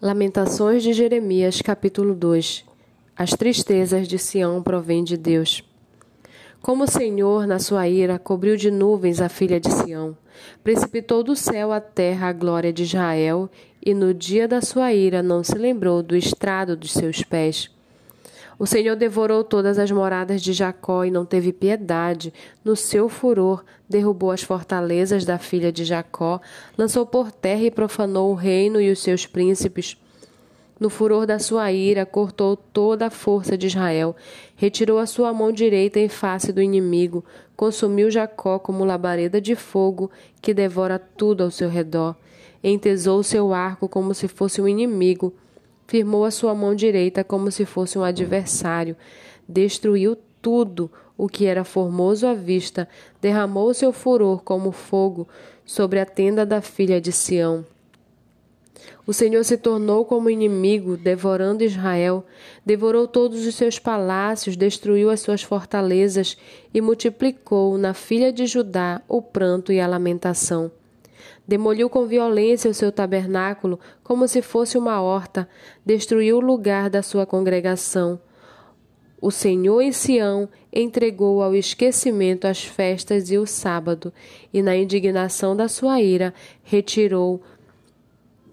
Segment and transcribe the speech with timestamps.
[0.00, 2.64] Lamentações de Jeremias, capítulo 2
[3.16, 5.64] As tristezas de Sião provêm de Deus.
[6.62, 10.16] Como o Senhor, na sua ira, cobriu de nuvens a filha de Sião,
[10.62, 13.50] precipitou do céu à terra a glória de Israel,
[13.84, 17.68] e no dia da sua ira não se lembrou do estrado dos seus pés.
[18.58, 22.34] O Senhor devorou todas as moradas de Jacó e não teve piedade.
[22.64, 26.40] No seu furor, derrubou as fortalezas da filha de Jacó,
[26.76, 29.96] lançou por terra e profanou o reino e os seus príncipes.
[30.80, 34.14] No furor da sua ira, cortou toda a força de Israel,
[34.56, 37.24] retirou a sua mão direita em face do inimigo,
[37.56, 42.14] consumiu Jacó como labareda de fogo que devora tudo ao seu redor,
[42.62, 45.32] entesou seu arco como se fosse um inimigo
[45.88, 48.94] firmou a sua mão direita como se fosse um adversário,
[49.48, 52.86] destruiu tudo o que era formoso à vista,
[53.20, 55.26] derramou seu furor como fogo
[55.64, 57.64] sobre a tenda da filha de Sião.
[59.06, 62.24] O Senhor se tornou como inimigo, devorando Israel,
[62.64, 66.36] devorou todos os seus palácios, destruiu as suas fortalezas
[66.72, 70.70] e multiplicou na filha de Judá o pranto e a lamentação.
[71.48, 75.48] Demoliu com violência o seu tabernáculo, como se fosse uma horta,
[75.82, 78.20] destruiu o lugar da sua congregação.
[79.18, 84.12] O Senhor em Sião entregou ao esquecimento as festas e o sábado,
[84.52, 87.40] e na indignação da sua ira retirou,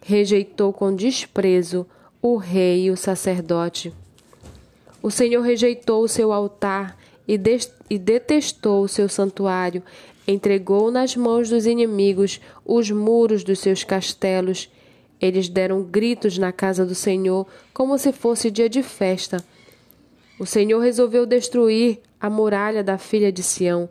[0.00, 1.84] rejeitou com desprezo
[2.22, 3.92] o rei e o sacerdote.
[5.02, 7.40] O Senhor rejeitou o seu altar e,
[7.90, 9.82] e detestou o seu santuário,
[10.26, 14.70] entregou nas mãos dos inimigos os muros dos seus castelos.
[15.20, 19.44] Eles deram gritos na casa do Senhor, como se fosse dia de festa.
[20.38, 23.88] O Senhor resolveu destruir a muralha da filha de Sião,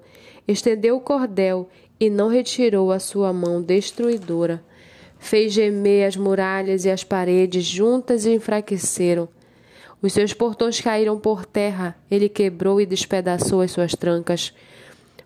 [0.48, 4.64] estendeu o cordel e não retirou a sua mão destruidora.
[5.18, 9.28] Fez gemer as muralhas e as paredes juntas e enfraqueceram.
[10.06, 14.54] Os seus portões caíram por terra, ele quebrou e despedaçou as suas trancas.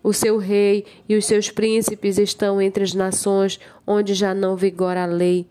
[0.02, 5.02] O seu rei e os seus príncipes estão entre as nações onde já não vigora
[5.02, 5.46] a lei.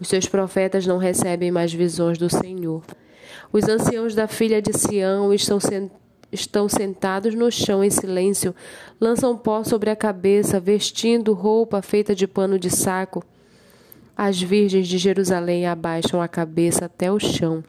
[0.00, 2.82] Os seus profetas não recebem mais visões do Senhor.
[3.52, 5.58] Os anciãos da filha de Sião estão,
[6.32, 8.54] estão sentados no chão em silêncio,
[8.98, 13.22] lançam pó sobre a cabeça, vestindo roupa feita de pano de saco.
[14.16, 17.62] As virgens de Jerusalém abaixam a cabeça até o chão.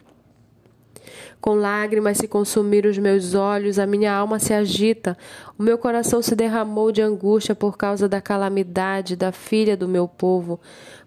[1.40, 5.18] Com lágrimas se consumiram os meus olhos, a minha alma se agita,
[5.58, 10.08] o meu coração se derramou de angústia por causa da calamidade da filha do meu
[10.08, 10.60] povo,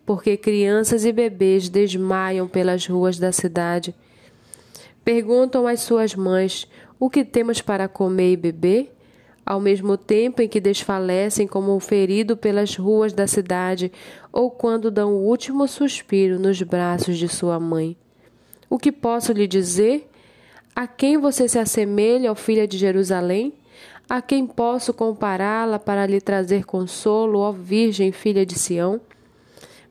[0.04, 3.94] porque crianças e bebês desmaiam pelas ruas da cidade.
[5.04, 6.68] Perguntam às suas mães:
[6.98, 8.92] O que temos para comer e beber?
[9.46, 13.92] Ao mesmo tempo em que desfalecem como um ferido pelas ruas da cidade,
[14.32, 17.96] ou quando dão o último suspiro nos braços de sua mãe.
[18.68, 20.10] O que posso lhe dizer?
[20.74, 23.52] A quem você se assemelha, ó filha de Jerusalém?
[24.08, 29.00] A quem posso compará-la para lhe trazer consolo, ó Virgem, filha de Sião?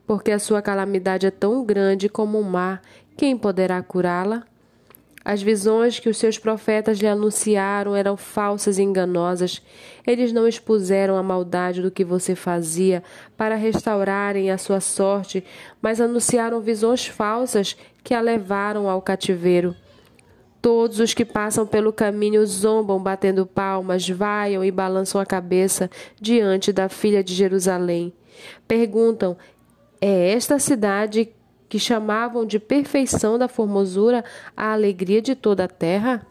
[0.06, 2.82] Porque a sua calamidade é tão grande como o mar,
[3.16, 4.44] quem poderá curá-la?
[5.28, 9.60] As visões que os seus profetas lhe anunciaram eram falsas e enganosas.
[10.06, 13.02] Eles não expuseram a maldade do que você fazia
[13.36, 15.42] para restaurarem a sua sorte,
[15.82, 19.74] mas anunciaram visões falsas que a levaram ao cativeiro.
[20.62, 26.72] Todos os que passam pelo caminho zombam, batendo palmas, vaiam e balançam a cabeça diante
[26.72, 28.12] da filha de Jerusalém.
[28.68, 29.36] Perguntam:
[30.00, 31.30] é esta cidade
[31.68, 34.24] que chamavam de perfeição da formosura
[34.56, 36.26] a alegria de toda a terra?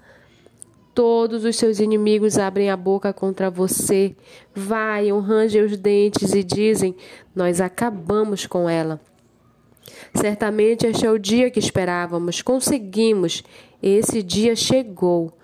[0.94, 4.16] Todos os seus inimigos abrem a boca contra você,
[4.53, 6.95] vaiam, rangem os dentes e dizem:
[7.35, 9.01] Nós acabamos com ela.
[10.13, 13.44] Certamente este é o dia que esperávamos, conseguimos,
[13.84, 15.38] esse dia chegou.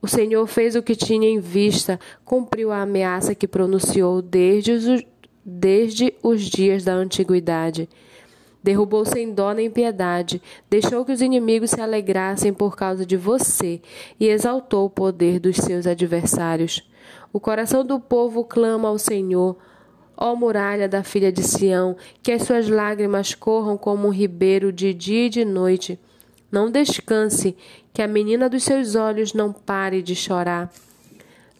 [0.00, 5.04] O Senhor fez o que tinha em vista, cumpriu a ameaça que pronunciou desde os,
[5.44, 7.88] desde os dias da antiguidade.
[8.62, 13.80] Derrubou sem dó nem piedade, deixou que os inimigos se alegrassem por causa de você
[14.20, 16.88] e exaltou o poder dos seus adversários.
[17.32, 19.56] O coração do povo clama ao Senhor.
[20.16, 24.94] Ó muralha da filha de Sião, que as suas lágrimas corram como um ribeiro de
[24.94, 25.98] dia e de noite.
[26.50, 27.56] Não descanse,
[27.92, 30.70] que a menina dos seus olhos não pare de chorar.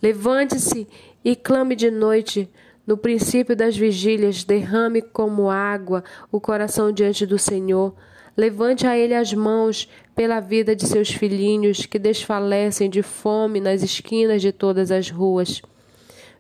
[0.03, 0.87] Levante-se
[1.25, 2.49] e clame de noite.
[2.87, 6.03] No princípio das vigílias, derrame como água
[6.33, 7.95] o coração diante do Senhor.
[8.37, 13.83] Levante a ele as mãos pela vida de seus filhinhos que desfalecem de fome nas
[13.83, 15.63] esquinas de todas as ruas.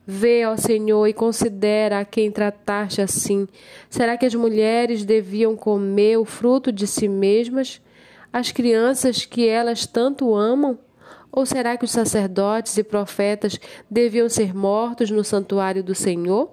[0.05, 3.47] Vê, ó Senhor, e considera a quem trataste assim.
[3.89, 7.81] Será que as mulheres deviam comer o fruto de si mesmas?
[8.33, 10.77] As crianças que elas tanto amam?
[11.33, 13.59] Ou será que os sacerdotes e profetas
[13.91, 16.51] deviam ser mortos no santuário do Senhor?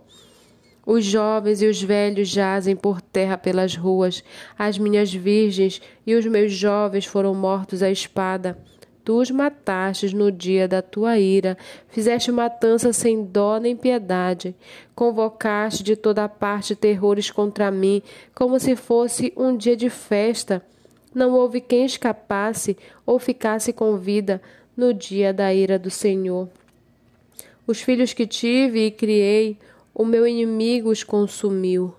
[0.86, 4.24] Os jovens e os velhos jazem por terra pelas ruas,
[4.58, 8.58] as minhas virgens e os meus jovens foram mortos à espada.
[9.04, 11.58] Tu os matastes no dia da tua ira,
[11.90, 14.56] fizeste matança sem dó nem piedade.
[14.96, 18.02] Convocaste de toda parte terrores contra mim,
[18.34, 20.64] como se fosse um dia de festa.
[21.14, 24.42] Não houve quem escapasse ou ficasse com vida
[24.80, 26.48] no dia da ira do Senhor.
[27.68, 29.58] Os filhos que tive e criei,
[29.94, 31.94] o meu inimigo os consumiu.